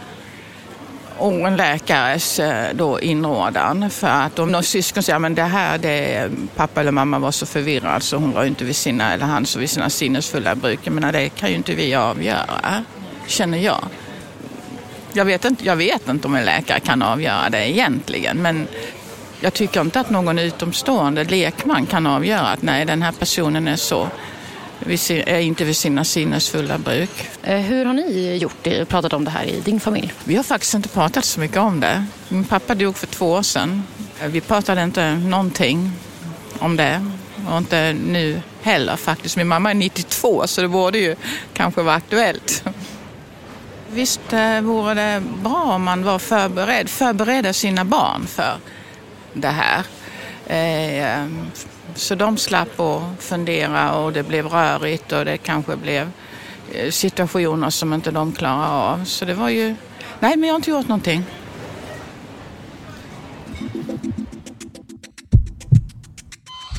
Och 1.24 1.48
en 1.48 1.56
läkares 1.56 2.40
eh, 2.40 2.74
då 2.74 3.00
inrådan 3.00 3.90
för 3.90 4.08
att 4.08 4.40
om 4.40 4.52
någon 4.52 4.64
syskon 4.64 5.04
säger 5.04 5.26
att 5.26 5.36
det 5.36 5.44
här, 5.44 5.78
det 5.78 6.30
pappa 6.56 6.82
eller 6.82 6.92
mamma 6.92 7.20
var 7.20 7.32
så 7.32 7.46
förvirrad 7.46 8.04
så 8.04 8.18
hon 8.18 8.32
var 8.32 8.46
inte 8.46 8.66
vid 8.66 8.76
sina, 8.76 9.14
eller 9.14 9.26
han 9.26 9.46
så 9.46 9.60
vid 9.60 9.70
sina 9.70 9.90
sinnesfulla 9.90 10.56
bruk. 10.56 10.80
Jag 10.84 10.94
menar, 10.94 11.12
det 11.12 11.30
kan 11.30 11.50
ju 11.50 11.56
inte 11.56 11.76
vi 11.76 11.96
avgöra, 11.96 12.84
känner 13.28 13.58
jag. 13.58 13.80
Jag 15.14 15.26
vet, 15.26 15.46
inte, 15.46 15.66
jag 15.66 15.76
vet 15.76 16.08
inte 16.08 16.28
om 16.28 16.36
en 16.36 16.46
läkare 16.46 16.80
kan 16.80 17.02
avgöra 17.02 17.50
det 17.50 17.70
egentligen 17.70 18.42
men 18.42 18.68
jag 19.40 19.54
tycker 19.54 19.82
inte 19.82 20.00
att 20.00 20.10
någon 20.10 20.40
utomstående 20.40 21.24
lekman 21.24 21.86
kan 21.86 22.08
avgöra 22.08 22.48
att 22.48 22.62
nej, 22.62 22.86
den 22.86 23.02
här 23.02 23.12
personen 23.12 23.68
är 23.68 23.76
så 23.76 24.08
är 25.10 25.40
inte 25.40 25.66
vid 25.66 25.78
sina 25.78 26.04
sinnesfulla 26.04 26.78
bruk. 26.78 27.30
Eh, 27.44 27.60
hur 27.60 27.86
har 27.86 27.94
ni 27.94 28.38
gjort, 28.38 28.68
pratat 28.88 29.14
om 29.14 29.26
det 29.26 29.32
här 29.32 29.46
i 29.46 29.60
din 29.60 29.80
familj? 29.80 30.14
Vi 30.24 30.36
har 30.36 30.44
faktiskt 30.44 30.74
inte 30.74 30.90
pratat 30.90 31.26
så 31.26 31.40
mycket 31.40 31.58
om 31.58 31.80
det. 31.80 32.06
Min 32.30 32.44
pappa 32.44 32.76
dog 32.76 32.98
för 32.98 33.08
två 33.08 33.32
år 33.32 33.42
sedan. 33.42 33.84
Vi 34.26 34.42
pratade 34.42 34.84
inte 34.84 35.16
någonting 35.16 35.92
om 36.60 36.76
det 36.76 37.06
och 37.50 37.58
inte 37.58 37.94
nu 37.94 38.42
heller 38.62 38.96
faktiskt. 38.96 39.38
Min 39.38 39.48
mamma 39.48 39.72
är 39.72 39.76
92 39.76 40.48
så 40.48 40.62
det 40.62 40.68
borde 40.68 40.98
ju 40.98 41.16
kanske 41.54 41.82
vara 41.82 41.96
aktuellt. 41.96 42.64
Visst 43.92 44.34
eh, 44.34 44.62
vore 44.62 44.94
det 44.94 45.24
bra 45.44 45.64
om 45.64 45.84
man 45.84 46.04
var 46.04 46.20
förberedd, 46.20 46.90
förbereda 46.90 47.54
sina 47.54 47.86
barn 47.86 48.28
för 48.28 48.58
det 49.34 49.48
här. 49.48 49.84
Så 51.96 52.16
de 52.16 52.38
slapp 52.38 52.80
att 52.80 53.24
fundera 53.24 53.96
och 53.96 54.14
det 54.14 54.24
blev 54.24 54.48
rörigt 54.48 55.12
och 55.12 55.26
det 55.26 55.38
kanske 55.38 55.76
blev 55.76 56.10
eh, 56.74 56.92
situationer 56.92 57.70
som 57.70 57.94
inte 57.94 58.12
de 58.12 58.32
klarar 58.32 58.92
av. 58.92 59.06
Så 59.06 59.26
det 59.26 59.34
var 59.34 59.50
ju... 59.50 59.76
Nej, 60.20 60.38
men 60.38 60.44
jag 60.44 60.54
har 60.54 60.56
inte 60.56 60.70
gjort 60.70 60.88
någonting. 60.88 61.24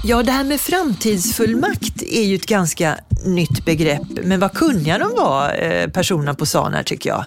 Ja, 0.06 0.22
det 0.22 0.32
här 0.32 0.44
med 0.44 0.60
framtidsfullmakt 0.60 2.02
är 2.02 2.22
ju 2.22 2.34
ett 2.34 2.46
ganska 2.46 2.98
nytt 3.24 3.64
begrepp, 3.64 4.02
men 4.22 4.40
vad 4.40 4.52
kunniga 4.52 4.98
de 4.98 5.14
var, 5.16 5.62
eh, 5.62 5.88
personerna 5.88 6.34
på 6.34 6.46
Sanar 6.46 6.82
tycker 6.82 7.10
jag. 7.10 7.24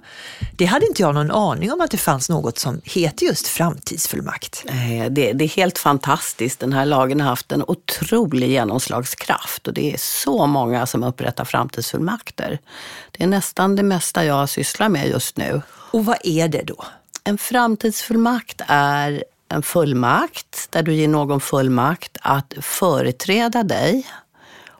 Det 0.55 0.65
hade 0.65 0.87
inte 0.87 1.01
jag 1.01 1.15
någon 1.15 1.31
aning 1.31 1.71
om 1.71 1.81
att 1.81 1.91
det 1.91 1.97
fanns 1.97 2.29
något 2.29 2.57
som 2.57 2.81
heter 2.83 3.25
just 3.25 3.47
framtidsfullmakt. 3.47 4.63
Det, 5.09 5.33
det 5.33 5.43
är 5.43 5.47
helt 5.47 5.77
fantastiskt. 5.77 6.59
Den 6.59 6.73
här 6.73 6.85
lagen 6.85 7.21
har 7.21 7.27
haft 7.27 7.51
en 7.51 7.63
otrolig 7.67 8.49
genomslagskraft 8.49 9.67
och 9.67 9.73
det 9.73 9.93
är 9.93 9.97
så 9.97 10.45
många 10.45 10.85
som 10.85 11.03
upprättar 11.03 11.45
framtidsfullmakter. 11.45 12.59
Det 13.11 13.23
är 13.23 13.27
nästan 13.27 13.75
det 13.75 13.83
mesta 13.83 14.25
jag 14.25 14.49
sysslar 14.49 14.89
med 14.89 15.09
just 15.09 15.37
nu. 15.37 15.61
Och 15.91 16.05
vad 16.05 16.17
är 16.23 16.47
det 16.47 16.63
då? 16.63 16.85
En 17.23 17.37
framtidsfullmakt 17.37 18.61
är 18.67 19.23
en 19.49 19.63
fullmakt 19.63 20.67
där 20.69 20.83
du 20.83 20.93
ger 20.93 21.07
någon 21.07 21.41
fullmakt 21.41 22.17
att 22.21 22.53
företräda 22.61 23.63
dig 23.63 24.07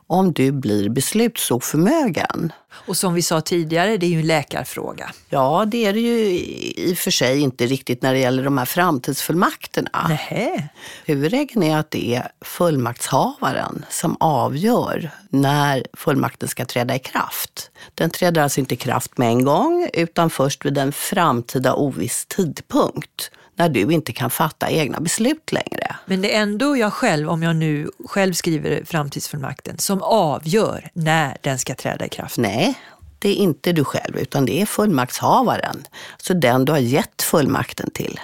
om 0.08 0.34
du 0.34 0.52
blir 0.52 0.90
beslutsoförmögen. 0.90 2.54
Och 2.70 2.98
som 2.98 3.14
vi 3.14 3.22
sa 3.22 3.42
tidigare, 3.42 3.98
det 3.98 4.06
är 4.06 4.10
ju 4.10 4.20
en 4.20 4.28
läkarfråga. 4.28 5.12
Ja, 5.30 5.66
det 5.68 5.86
är 5.86 5.94
det 5.94 6.00
ju 6.00 6.40
i 6.76 6.94
och 6.94 6.98
för 6.98 7.12
sig 7.12 7.40
inte 7.40 7.66
riktigt 7.66 8.02
när 8.02 8.14
det 8.14 8.20
gäller 8.20 8.44
de 8.44 8.58
här 8.58 8.66
framtidsfullmakterna. 8.66 10.08
Nähä. 10.08 10.70
Huvudregeln 11.06 11.64
är 11.64 11.78
att 11.78 11.92
det 11.92 12.16
är 12.16 12.32
fullmaktshavaren 12.42 13.86
som 13.90 14.18
avgör 14.20 15.10
när 15.30 15.86
fullmakten 15.94 16.50
ska 16.50 16.66
träda 16.66 16.96
i 16.96 17.00
kraft. 17.00 17.72
Den 17.96 18.10
träder 18.10 18.42
alltså 18.42 18.60
inte 18.60 18.74
i 18.74 18.78
kraft 18.78 19.18
med 19.18 19.28
en 19.28 19.46
gång, 19.46 19.90
utan 19.94 20.30
först 20.30 20.66
vid 20.66 20.78
en 20.78 20.92
framtida 20.92 21.74
oviss 21.74 22.26
tidpunkt 22.26 23.32
när 23.58 23.70
du 23.70 23.82
inte 23.94 24.14
kan 24.14 24.30
fatta 24.30 24.70
egna 24.70 25.00
beslut 25.00 25.52
längre. 25.52 25.96
Men 26.06 26.22
det 26.22 26.36
är 26.36 26.42
ändå 26.42 26.78
jag 26.78 26.94
själv, 26.94 27.30
om 27.30 27.44
jag 27.44 27.56
nu 27.56 27.90
själv 28.06 28.34
skriver 28.34 28.86
framtidsfullmakten, 28.86 29.78
som 29.78 30.02
avgör 30.02 30.90
när 30.94 31.38
den 31.42 31.60
ska 31.60 31.76
träda 31.76 32.06
i 32.06 32.10
kraft? 32.10 32.38
Nej, 32.38 32.80
det 33.20 33.30
är 33.30 33.36
inte 33.36 33.72
du 33.72 33.84
själv, 33.84 34.18
utan 34.18 34.46
det 34.46 34.62
är 34.62 34.66
fullmaktshavaren. 34.66 35.88
Så 36.18 36.34
den 36.34 36.66
du 36.66 36.72
har 36.72 36.80
gett 36.80 37.22
fullmakten 37.22 37.90
till 37.92 38.20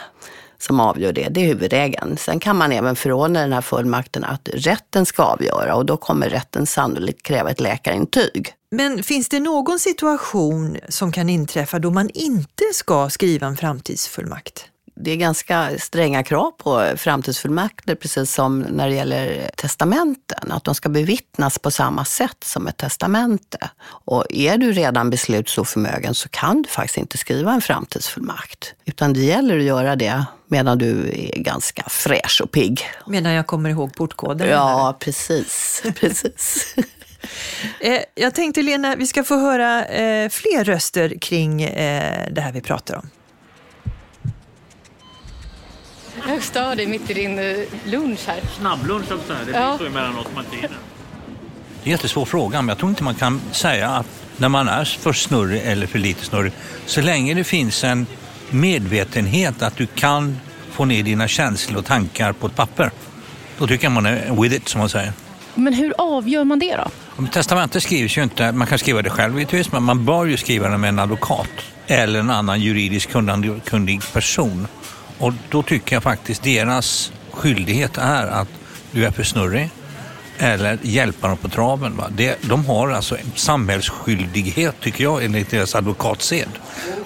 som 0.63 0.79
avgör 0.79 1.13
det. 1.13 1.29
Det 1.29 1.41
är 1.41 1.45
huvudregeln. 1.45 2.17
Sen 2.17 2.39
kan 2.39 2.57
man 2.57 2.71
även 2.71 2.95
förordna 2.95 3.41
den 3.41 3.53
här 3.53 3.61
fullmakten 3.61 4.23
att 4.23 4.49
rätten 4.53 5.05
ska 5.05 5.23
avgöra 5.23 5.75
och 5.75 5.85
då 5.85 5.97
kommer 5.97 6.29
rätten 6.29 6.65
sannolikt 6.65 7.23
kräva 7.23 7.49
ett 7.49 7.59
läkarintyg. 7.59 8.53
Men 8.71 9.03
finns 9.03 9.29
det 9.29 9.39
någon 9.39 9.79
situation 9.79 10.77
som 10.89 11.11
kan 11.11 11.29
inträffa 11.29 11.79
då 11.79 11.91
man 11.91 12.09
inte 12.09 12.63
ska 12.73 13.09
skriva 13.09 13.47
en 13.47 13.57
framtidsfullmakt? 13.57 14.65
Det 14.95 15.11
är 15.11 15.15
ganska 15.15 15.69
stränga 15.79 16.23
krav 16.23 16.51
på 16.51 16.93
framtidsfullmakter, 16.95 17.95
precis 17.95 18.33
som 18.33 18.59
när 18.59 18.89
det 18.89 18.95
gäller 18.95 19.49
testamenten. 19.55 20.51
Att 20.51 20.63
de 20.63 20.75
ska 20.75 20.89
bevittnas 20.89 21.59
på 21.59 21.71
samma 21.71 22.05
sätt 22.05 22.43
som 22.43 22.67
ett 22.67 22.77
testamente. 22.77 23.69
Och 23.85 24.25
är 24.29 24.57
du 24.57 24.71
redan 24.71 25.09
beslutsoförmögen 25.09 26.13
så 26.13 26.29
kan 26.29 26.61
du 26.61 26.69
faktiskt 26.69 26.97
inte 26.97 27.17
skriva 27.17 27.53
en 27.53 27.61
framtidsfullmakt. 27.61 28.73
Utan 28.85 29.13
det 29.13 29.21
gäller 29.21 29.57
att 29.57 29.63
göra 29.63 29.95
det 29.95 30.25
medan 30.47 30.77
du 30.77 31.09
är 31.09 31.39
ganska 31.39 31.83
fräsch 31.89 32.41
och 32.43 32.51
pigg. 32.51 32.81
Medan 33.07 33.33
jag 33.33 33.47
kommer 33.47 33.69
ihåg 33.69 33.95
portkoden? 33.95 34.49
Ja, 34.49 34.97
precis. 34.99 35.83
precis. 35.99 36.75
Eh, 37.79 37.99
jag 38.15 38.35
tänkte 38.35 38.61
Lena, 38.61 38.95
vi 38.95 39.07
ska 39.07 39.23
få 39.23 39.37
höra 39.37 39.85
eh, 39.85 40.29
fler 40.29 40.63
röster 40.63 41.17
kring 41.21 41.61
eh, 41.61 42.27
det 42.31 42.41
här 42.41 42.51
vi 42.51 42.61
pratar 42.61 42.95
om. 42.95 43.09
Jag 46.27 46.43
stör 46.43 46.75
dig 46.75 46.87
mitt 46.87 47.09
i 47.09 47.13
din 47.13 47.39
eh, 47.39 47.55
lunch 47.85 48.19
här. 48.27 48.41
Snabblunch 48.57 49.11
också. 49.11 49.35
Det 49.45 49.51
ja. 49.51 49.77
finns 49.77 49.89
emellanåt 49.89 50.27
man 50.35 50.45
inte 50.45 50.55
hinner. 50.55 50.77
Det 51.83 51.89
är 51.89 51.91
en 51.91 51.91
jättesvår 51.91 52.25
fråga, 52.25 52.61
men 52.61 52.69
jag 52.69 52.77
tror 52.77 52.89
inte 52.89 53.03
man 53.03 53.15
kan 53.15 53.41
säga 53.51 53.89
att 53.89 54.07
när 54.37 54.49
man 54.49 54.67
är 54.67 54.85
för 54.85 55.13
snurrig 55.13 55.61
eller 55.65 55.87
för 55.87 55.99
lite 55.99 56.25
snurrig, 56.25 56.51
så 56.85 57.01
länge 57.01 57.33
det 57.33 57.43
finns 57.43 57.83
en 57.83 58.05
medvetenhet 58.49 59.61
att 59.61 59.77
du 59.77 59.85
kan 59.85 60.39
få 60.71 60.85
ner 60.85 61.03
dina 61.03 61.27
känslor 61.27 61.79
och 61.79 61.85
tankar 61.85 62.33
på 62.33 62.47
ett 62.47 62.55
papper, 62.55 62.91
då 63.57 63.67
tycker 63.67 63.85
jag 63.85 63.91
man 63.91 64.05
är 64.05 64.41
with 64.41 64.55
it, 64.55 64.67
som 64.67 64.79
man 64.79 64.89
säger. 64.89 65.13
Men 65.55 65.73
hur 65.73 65.93
avgör 65.97 66.43
man 66.43 66.59
det 66.59 66.75
då? 66.75 67.25
Testamentet 67.27 67.83
skrivs 67.83 68.17
ju 68.17 68.23
inte, 68.23 68.51
man 68.51 68.67
kan 68.67 68.79
skriva 68.79 69.01
det 69.01 69.09
själv 69.09 69.39
givetvis, 69.39 69.71
men 69.71 69.83
man 69.83 70.05
bör 70.05 70.25
ju 70.25 70.37
skriva 70.37 70.69
det 70.69 70.77
med 70.77 70.87
en 70.87 70.99
advokat 70.99 71.49
eller 71.87 72.19
en 72.19 72.29
annan 72.29 72.61
juridiskt 72.61 73.11
kunnig 73.65 74.01
person. 74.13 74.67
Och 75.23 75.33
då 75.49 75.63
tycker 75.63 75.95
jag 75.95 76.03
faktiskt 76.03 76.43
deras 76.43 77.11
skyldighet 77.31 77.97
är 77.97 78.27
att 78.27 78.47
du 78.91 79.05
är 79.05 79.11
för 79.11 79.23
snurrig 79.23 79.69
eller 80.37 80.77
hjälpa 80.81 81.27
dem 81.27 81.37
på 81.37 81.49
traven. 81.49 81.97
Va? 81.97 82.07
Det, 82.15 82.37
de 82.41 82.65
har 82.65 82.89
alltså 82.89 83.17
en 83.17 83.31
samhällsskyldighet, 83.35 84.75
tycker 84.81 85.03
jag, 85.03 85.23
enligt 85.23 85.49
deras 85.49 85.75
advokatsed. 85.75 86.47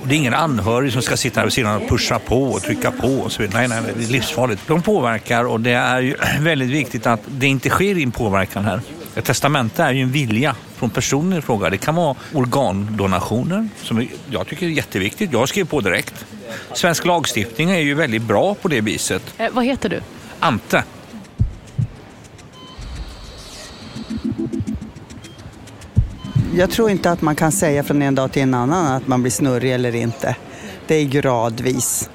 Och 0.01 0.07
det 0.07 0.15
är 0.15 0.17
ingen 0.17 0.33
anhörig 0.33 0.93
som 0.93 1.01
ska 1.01 1.17
sitta 1.17 1.39
här 1.39 1.45
vid 1.45 1.53
sidan 1.53 1.81
och 1.81 1.89
pusha 1.89 2.19
på 2.19 2.43
och 2.43 2.61
trycka 2.61 2.91
på 2.91 3.07
och 3.07 3.31
så 3.31 3.41
vidare. 3.41 3.67
Nej, 3.67 3.81
nej, 3.81 3.93
det 3.97 4.03
är 4.03 4.07
livsfarligt. 4.07 4.61
De 4.67 4.81
påverkar 4.81 5.43
och 5.43 5.61
det 5.61 5.71
är 5.71 6.01
ju 6.01 6.15
väldigt 6.39 6.69
viktigt 6.69 7.07
att 7.07 7.21
det 7.27 7.47
inte 7.47 7.69
sker 7.69 7.97
en 7.97 8.11
påverkan 8.11 8.65
här. 8.65 8.81
Ett 9.15 9.25
testamente 9.25 9.83
är 9.83 9.91
ju 9.91 10.01
en 10.01 10.11
vilja 10.11 10.55
från 10.75 10.89
personen 10.89 11.39
i 11.39 11.41
fråga. 11.41 11.69
Det 11.69 11.77
kan 11.77 11.95
vara 11.95 12.15
organdonationer 12.33 13.69
som 13.83 14.07
jag 14.29 14.47
tycker 14.47 14.65
är 14.65 14.69
jätteviktigt. 14.69 15.33
Jag 15.33 15.49
skrev 15.49 15.65
på 15.65 15.81
direkt. 15.81 16.25
Svensk 16.73 17.05
lagstiftning 17.05 17.69
är 17.69 17.79
ju 17.79 17.93
väldigt 17.93 18.21
bra 18.21 18.55
på 18.55 18.67
det 18.67 18.81
viset. 18.81 19.23
Eh, 19.37 19.51
vad 19.51 19.65
heter 19.65 19.89
du? 19.89 20.01
Ante. 20.39 20.83
Jag 26.55 26.71
tror 26.71 26.89
inte 26.89 27.11
att 27.11 27.21
man 27.21 27.35
kan 27.35 27.51
säga 27.51 27.83
från 27.83 28.01
en 28.01 28.15
dag 28.15 28.31
till 28.31 28.41
en 28.41 28.53
annan 28.53 28.85
att 28.85 29.07
man 29.07 29.21
blir 29.21 29.31
snurrig 29.31 29.73
eller 29.73 29.95
inte. 29.95 30.35
Det 30.87 30.95
är 30.95 31.05
gradvis 31.05 32.09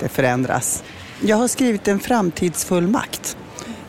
det 0.00 0.08
förändras. 0.08 0.84
Jag 1.20 1.36
har 1.36 1.48
skrivit 1.48 1.88
en 1.88 2.00
framtidsfullmakt 2.00 3.36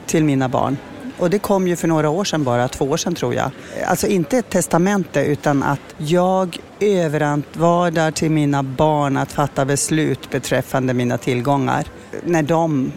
till 0.06 0.24
mina 0.24 0.50
barn. 0.50 0.78
Och 1.22 1.30
det 1.30 1.40
kom 1.40 1.68
ju 1.68 1.76
för 1.76 1.88
några 1.88 2.10
år 2.10 2.24
sedan 2.24 2.44
bara, 2.44 2.68
två 2.68 2.86
år 2.86 2.98
sedan 2.98 3.16
tror 3.16 3.34
jag. 3.34 3.52
Alltså 3.86 4.08
inte 4.08 4.38
ett 4.38 4.50
testamente 4.50 5.26
utan 5.26 5.64
att 5.64 5.80
jag 5.98 6.58
överantvardar 6.80 8.12
till 8.12 8.32
mina 8.32 8.64
barn 8.64 9.18
att 9.18 9.32
fatta 9.32 9.66
beslut 9.66 10.32
beträffande 10.32 10.94
mina 10.94 11.18
tillgångar. 11.18 11.88
När 12.24 12.44
de, 12.44 12.92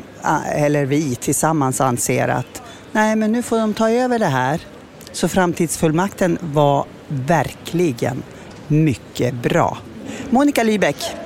eller 0.55 0.85
vi 0.85 1.15
tillsammans 1.15 1.81
anser 1.81 2.29
att 2.29 2.63
Nej, 2.93 3.17
men 3.17 3.33
nu 3.33 3.43
får 3.43 3.59
de 3.59 3.75
ta 3.75 3.91
över 3.91 4.19
det 4.19 4.27
här. 4.27 4.61
Så 5.13 5.29
framtidsfullmakten 5.29 6.39
var 6.41 6.85
verkligen 7.09 8.23
mycket 8.69 9.35
bra. 9.35 9.79
Monica 10.31 10.63
Lybeck. 10.63 11.24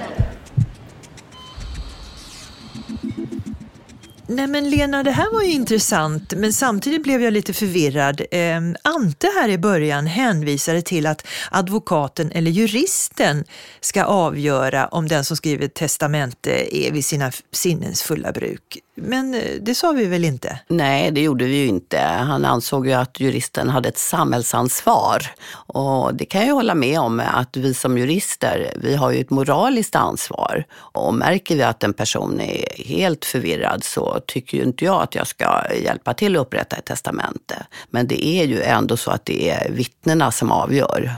Nej 4.30 4.46
men 4.46 4.70
Lena, 4.70 5.02
det 5.02 5.10
här 5.10 5.32
var 5.32 5.42
ju 5.42 5.50
intressant, 5.50 6.32
men 6.36 6.52
samtidigt 6.52 7.02
blev 7.02 7.22
jag 7.22 7.32
lite 7.32 7.52
förvirrad. 7.52 8.20
Eh, 8.30 8.56
Ante 8.84 9.26
här 9.26 9.48
i 9.48 9.58
början 9.58 10.06
hänvisade 10.06 10.82
till 10.82 11.06
att 11.06 11.26
advokaten 11.50 12.32
eller 12.32 12.50
juristen 12.50 13.44
ska 13.80 14.04
avgöra 14.04 14.86
om 14.88 15.08
den 15.08 15.24
som 15.24 15.36
skriver 15.36 15.68
testamente 15.68 16.76
är 16.76 16.92
vid 16.92 17.04
sina 17.04 17.32
sinnens 17.52 18.02
fulla 18.02 18.32
bruk. 18.32 18.78
Men 19.02 19.34
eh, 19.34 19.40
det 19.60 19.74
sa 19.74 19.92
vi 19.92 20.04
väl 20.04 20.24
inte? 20.24 20.58
Nej, 20.68 21.10
det 21.10 21.20
gjorde 21.20 21.44
vi 21.44 21.56
ju 21.56 21.66
inte. 21.66 21.98
Han 21.98 22.44
ansåg 22.44 22.86
ju 22.86 22.92
att 22.92 23.20
juristen 23.20 23.68
hade 23.68 23.88
ett 23.88 23.98
samhällsansvar. 23.98 25.26
Och 25.50 26.14
det 26.14 26.24
kan 26.24 26.46
jag 26.46 26.54
hålla 26.54 26.74
med 26.74 27.00
om, 27.00 27.20
att 27.20 27.56
vi 27.56 27.74
som 27.74 27.98
jurister, 27.98 28.72
vi 28.76 28.96
har 28.96 29.10
ju 29.10 29.20
ett 29.20 29.30
moraliskt 29.30 29.96
ansvar. 29.96 30.64
Och 30.74 31.14
märker 31.14 31.56
vi 31.56 31.62
att 31.62 31.84
en 31.84 31.92
person 31.92 32.40
är 32.40 32.84
helt 32.84 33.24
förvirrad 33.24 33.84
så 33.84 34.20
tycker 34.26 34.58
ju 34.58 34.64
inte 34.64 34.84
jag 34.84 35.02
att 35.02 35.14
jag 35.14 35.26
ska 35.26 35.62
hjälpa 35.82 36.14
till 36.14 36.36
att 36.36 36.40
upprätta 36.40 36.76
ett 36.76 36.84
testamente. 36.84 37.66
Men 37.90 38.06
det 38.06 38.26
är 38.26 38.44
ju 38.44 38.62
ändå 38.62 38.96
så 38.96 39.10
att 39.10 39.24
det 39.24 39.50
är 39.50 39.70
vittnena 39.70 40.30
som 40.30 40.52
avgör. 40.52 41.12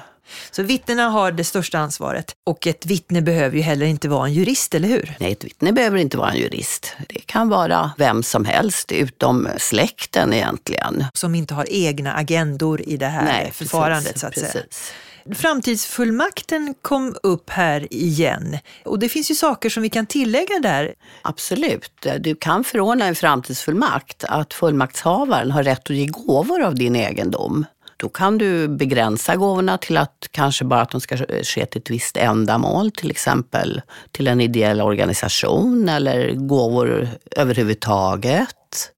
Så 0.50 0.62
vittnena 0.62 1.08
har 1.08 1.32
det 1.32 1.44
största 1.44 1.78
ansvaret 1.78 2.32
och 2.46 2.66
ett 2.66 2.87
vittne 2.87 3.22
behöver 3.22 3.56
ju 3.56 3.62
heller 3.62 3.87
inte 3.87 4.08
vara 4.08 4.26
en 4.26 4.32
jurist, 4.32 4.75
eller 4.75 4.88
hur? 4.88 5.16
Nej, 5.20 5.32
ett 5.32 5.44
vittne 5.44 5.72
behöver 5.72 5.99
inte 5.99 6.16
vara 6.16 6.30
en 6.30 6.37
jurist. 6.37 6.96
Det 7.08 7.20
kan 7.26 7.49
vara 7.49 7.90
vem 7.99 8.22
som 8.22 8.44
helst, 8.44 8.92
utom 8.92 9.49
släkten 9.58 10.32
egentligen. 10.32 11.04
Som 11.14 11.34
inte 11.34 11.54
har 11.54 11.66
egna 11.70 12.14
agendor 12.14 12.80
i 12.80 12.96
det 12.96 13.06
här 13.06 13.25
Nej, 13.25 13.50
förfarandet 13.54 14.04
precis, 14.04 14.20
så 14.20 14.26
att 14.26 14.34
säga. 14.34 14.46
precis. 14.62 14.92
Framtidsfullmakten 15.34 16.75
kom 16.82 17.16
upp 17.22 17.50
här 17.50 17.94
igen 17.94 18.58
och 18.84 18.99
det 18.99 19.08
finns 19.08 19.30
ju 19.30 19.34
saker 19.34 19.70
som 19.70 19.82
vi 19.82 19.90
kan 19.90 20.06
tillägga 20.06 20.58
där. 20.62 20.94
Absolut. 21.22 22.06
Du 22.20 22.34
kan 22.34 22.64
förordna 22.64 23.04
en 23.04 23.14
framtidsfullmakt 23.14 24.25
att 24.25 24.54
fullmaktshavaren 24.54 25.50
har 25.50 25.62
rätt 25.62 25.90
att 25.90 25.96
ge 25.96 26.06
gåvor 26.06 26.62
av 26.62 26.75
din 26.75 26.96
egendom. 26.96 27.66
Då 28.00 28.09
kan 28.09 28.38
du 28.38 28.69
begränsa 28.69 29.37
gåvorna 29.37 29.78
till 29.78 29.97
att 29.97 30.28
kanske 30.30 30.64
bara 30.64 30.80
att 30.80 30.90
de 30.90 31.00
ska 31.00 31.16
ske 31.42 31.66
till 31.66 31.80
ett 31.80 31.90
visst 31.90 32.16
ändamål, 32.16 32.90
till 32.90 33.11
exempel 33.11 33.83
till 34.12 34.28
en 34.28 34.40
ideell 34.40 34.80
organisation 34.80 35.88
eller 35.88 36.33
gåvor 36.33 37.09
överhuvudtaget. 37.37 38.49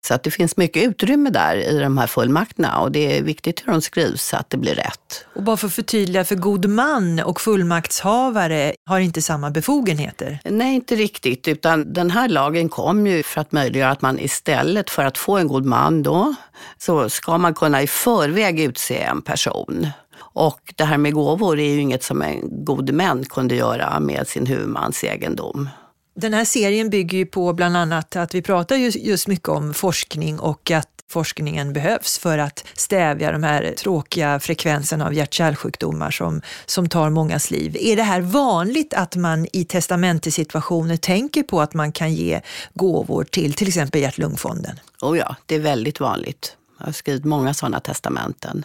Så 0.07 0.15
att 0.15 0.23
det 0.23 0.31
finns 0.31 0.57
mycket 0.57 0.83
utrymme 0.83 1.31
där 1.31 1.57
i 1.57 1.79
de 1.79 1.99
här 1.99 2.07
fullmakterna 2.07 2.81
och 2.81 2.93
det 2.93 3.19
är 3.19 3.23
viktigt 3.23 3.63
hur 3.65 3.73
de 3.73 3.83
skrivs 3.83 4.23
så 4.23 4.37
att 4.37 4.51
det 4.51 4.57
blir 4.57 4.75
rätt. 4.75 5.27
Och 5.35 5.43
bara 5.43 5.57
för 5.57 5.67
att 5.67 5.73
förtydliga, 5.73 6.25
för 6.25 6.35
god 6.35 6.67
man 6.67 7.21
och 7.21 7.41
fullmaktshavare 7.41 8.73
har 8.87 9.01
inte 9.01 9.23
samma 9.23 9.51
befogenheter. 9.51 10.41
Nej, 10.45 10.75
inte 10.75 10.95
riktigt, 10.95 11.49
utan 11.49 11.93
den 11.93 12.11
här 12.11 12.29
lagen 12.29 12.69
kom 12.69 13.07
ju 13.07 13.23
för 13.23 13.41
att 13.41 13.53
möjliggöra 13.53 13.91
att 13.91 14.03
man 14.03 14.19
istället 14.19 14.91
för 14.91 15.05
att 15.05 15.19
få 15.19 15.37
en 15.37 15.49
god 15.49 15.65
man 15.65 16.03
då, 16.03 16.35
så 16.79 17.09
ska 17.09 17.39
man 17.39 17.55
kunna 17.55 17.83
i 17.83 17.87
förväg 17.87 18.61
utse 18.61 18.99
en 18.99 19.23
person. 19.23 19.87
Och 20.35 20.75
det 20.77 20.85
här 20.85 20.99
med 20.99 21.15
gåvor 21.15 21.59
är 21.59 21.75
ju 21.75 21.81
inget 21.81 22.03
som 22.03 22.23
en 22.23 22.65
god 22.65 22.93
män 22.93 23.25
kunde 23.25 23.55
göra 23.55 24.01
med 24.01 24.29
sin 24.29 24.47
huvudmans 24.47 25.05
egendom. 25.05 25.69
Den 26.15 26.35
här 26.35 26.45
serien 26.45 26.91
bygger 26.91 27.19
ju 27.19 27.27
på 27.27 27.53
bland 27.53 27.77
annat 27.77 28.17
att 28.17 28.35
vi 28.35 28.43
pratar 28.43 28.77
just, 28.77 28.97
just 28.97 29.29
mycket 29.29 29.49
om 29.49 29.75
forskning 29.75 30.39
och 30.39 30.71
att 30.71 30.89
forskningen 31.13 31.73
behövs 31.73 32.19
för 32.19 32.39
att 32.39 32.65
stävja 32.75 33.33
de 33.33 33.43
här 33.43 33.75
tråkiga 33.79 34.41
frekvenserna 34.41 35.07
av 35.07 35.15
hjärt-kärlsjukdomar 35.15 36.11
som, 36.11 36.43
som 36.67 36.89
tar 36.89 37.11
mångas 37.11 37.51
liv. 37.51 37.77
Är 37.81 37.97
det 37.97 38.03
här 38.03 38.21
vanligt 38.21 38.95
att 38.95 39.17
man 39.17 39.47
i 39.53 39.65
testamentesituationer 39.65 40.97
tänker 40.97 41.43
på 41.43 41.61
att 41.61 41.75
man 41.75 41.93
kan 41.93 42.15
ge 42.15 42.41
gåvor 42.75 43.25
till 43.25 43.55
till 43.55 43.69
exempel 43.69 44.01
hjärt-lungfonden? 44.01 44.81
Oh 45.03 45.19
ja, 45.19 45.37
det 45.47 45.55
är 45.55 45.61
väldigt 45.61 46.01
vanligt. 46.01 46.57
Jag 46.79 46.87
har 46.87 46.93
skrivit 46.93 47.25
många 47.25 47.55
sådana 47.55 47.81
testamenten. 47.81 48.65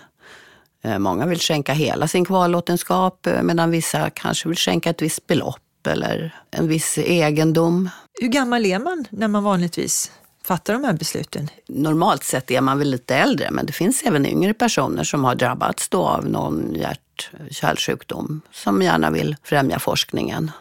Eh, 0.84 1.00
många 1.00 1.26
vill 1.26 1.39
skänka 1.39 1.74
hela 1.74 2.08
sin 2.08 2.26
kvarlåtenskap 2.26 3.28
eh, 3.28 3.43
medan 3.43 3.71
vissa 3.71 4.10
kanske 4.10 4.50
vill 4.50 4.58
skänka 4.58 4.89
ett 4.89 5.02
visst 5.02 5.28
belopp 5.28 5.66
eller 5.88 6.36
en 6.52 6.67
viss 6.67 6.97
egendom. 6.97 7.89
Hur 8.21 8.28
gammal 8.28 8.65
är 8.65 8.80
man 8.80 9.06
när 9.10 9.28
man 9.28 9.43
vanligtvis 9.43 10.12
fattar 10.43 10.73
de 10.73 10.84
här 10.84 10.93
besluten? 10.93 11.50
Normalt 11.67 12.23
sett 12.23 12.52
är 12.52 12.62
man 12.62 12.80
väl 12.80 12.89
lite 12.89 13.15
äldre, 13.15 13.52
men 13.52 13.65
det 13.65 13.73
finns 13.73 14.04
även 14.04 14.26
yngre 14.26 14.54
personer 14.54 15.04
som 15.04 15.23
har 15.23 15.36
drabbats 15.36 15.89
då 15.89 16.04
av 16.04 16.26
någon 16.26 16.76
hjärt-kärlsjukdom 16.76 18.41
som 18.52 18.82
gärna 18.82 19.12
vill 19.12 19.36
främja 19.43 19.80
forskningen. 19.80 20.52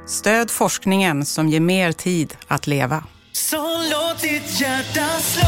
Stöd 0.07 0.51
forskningen 0.51 1.25
som 1.25 1.49
ger 1.49 1.59
mer 1.59 1.91
tid 1.91 2.37
att 2.47 2.67
leva. 2.67 3.03
Så 3.31 3.81
låt 3.91 4.21
ditt 4.21 4.61
hjärta 4.61 5.05
slå 5.19 5.47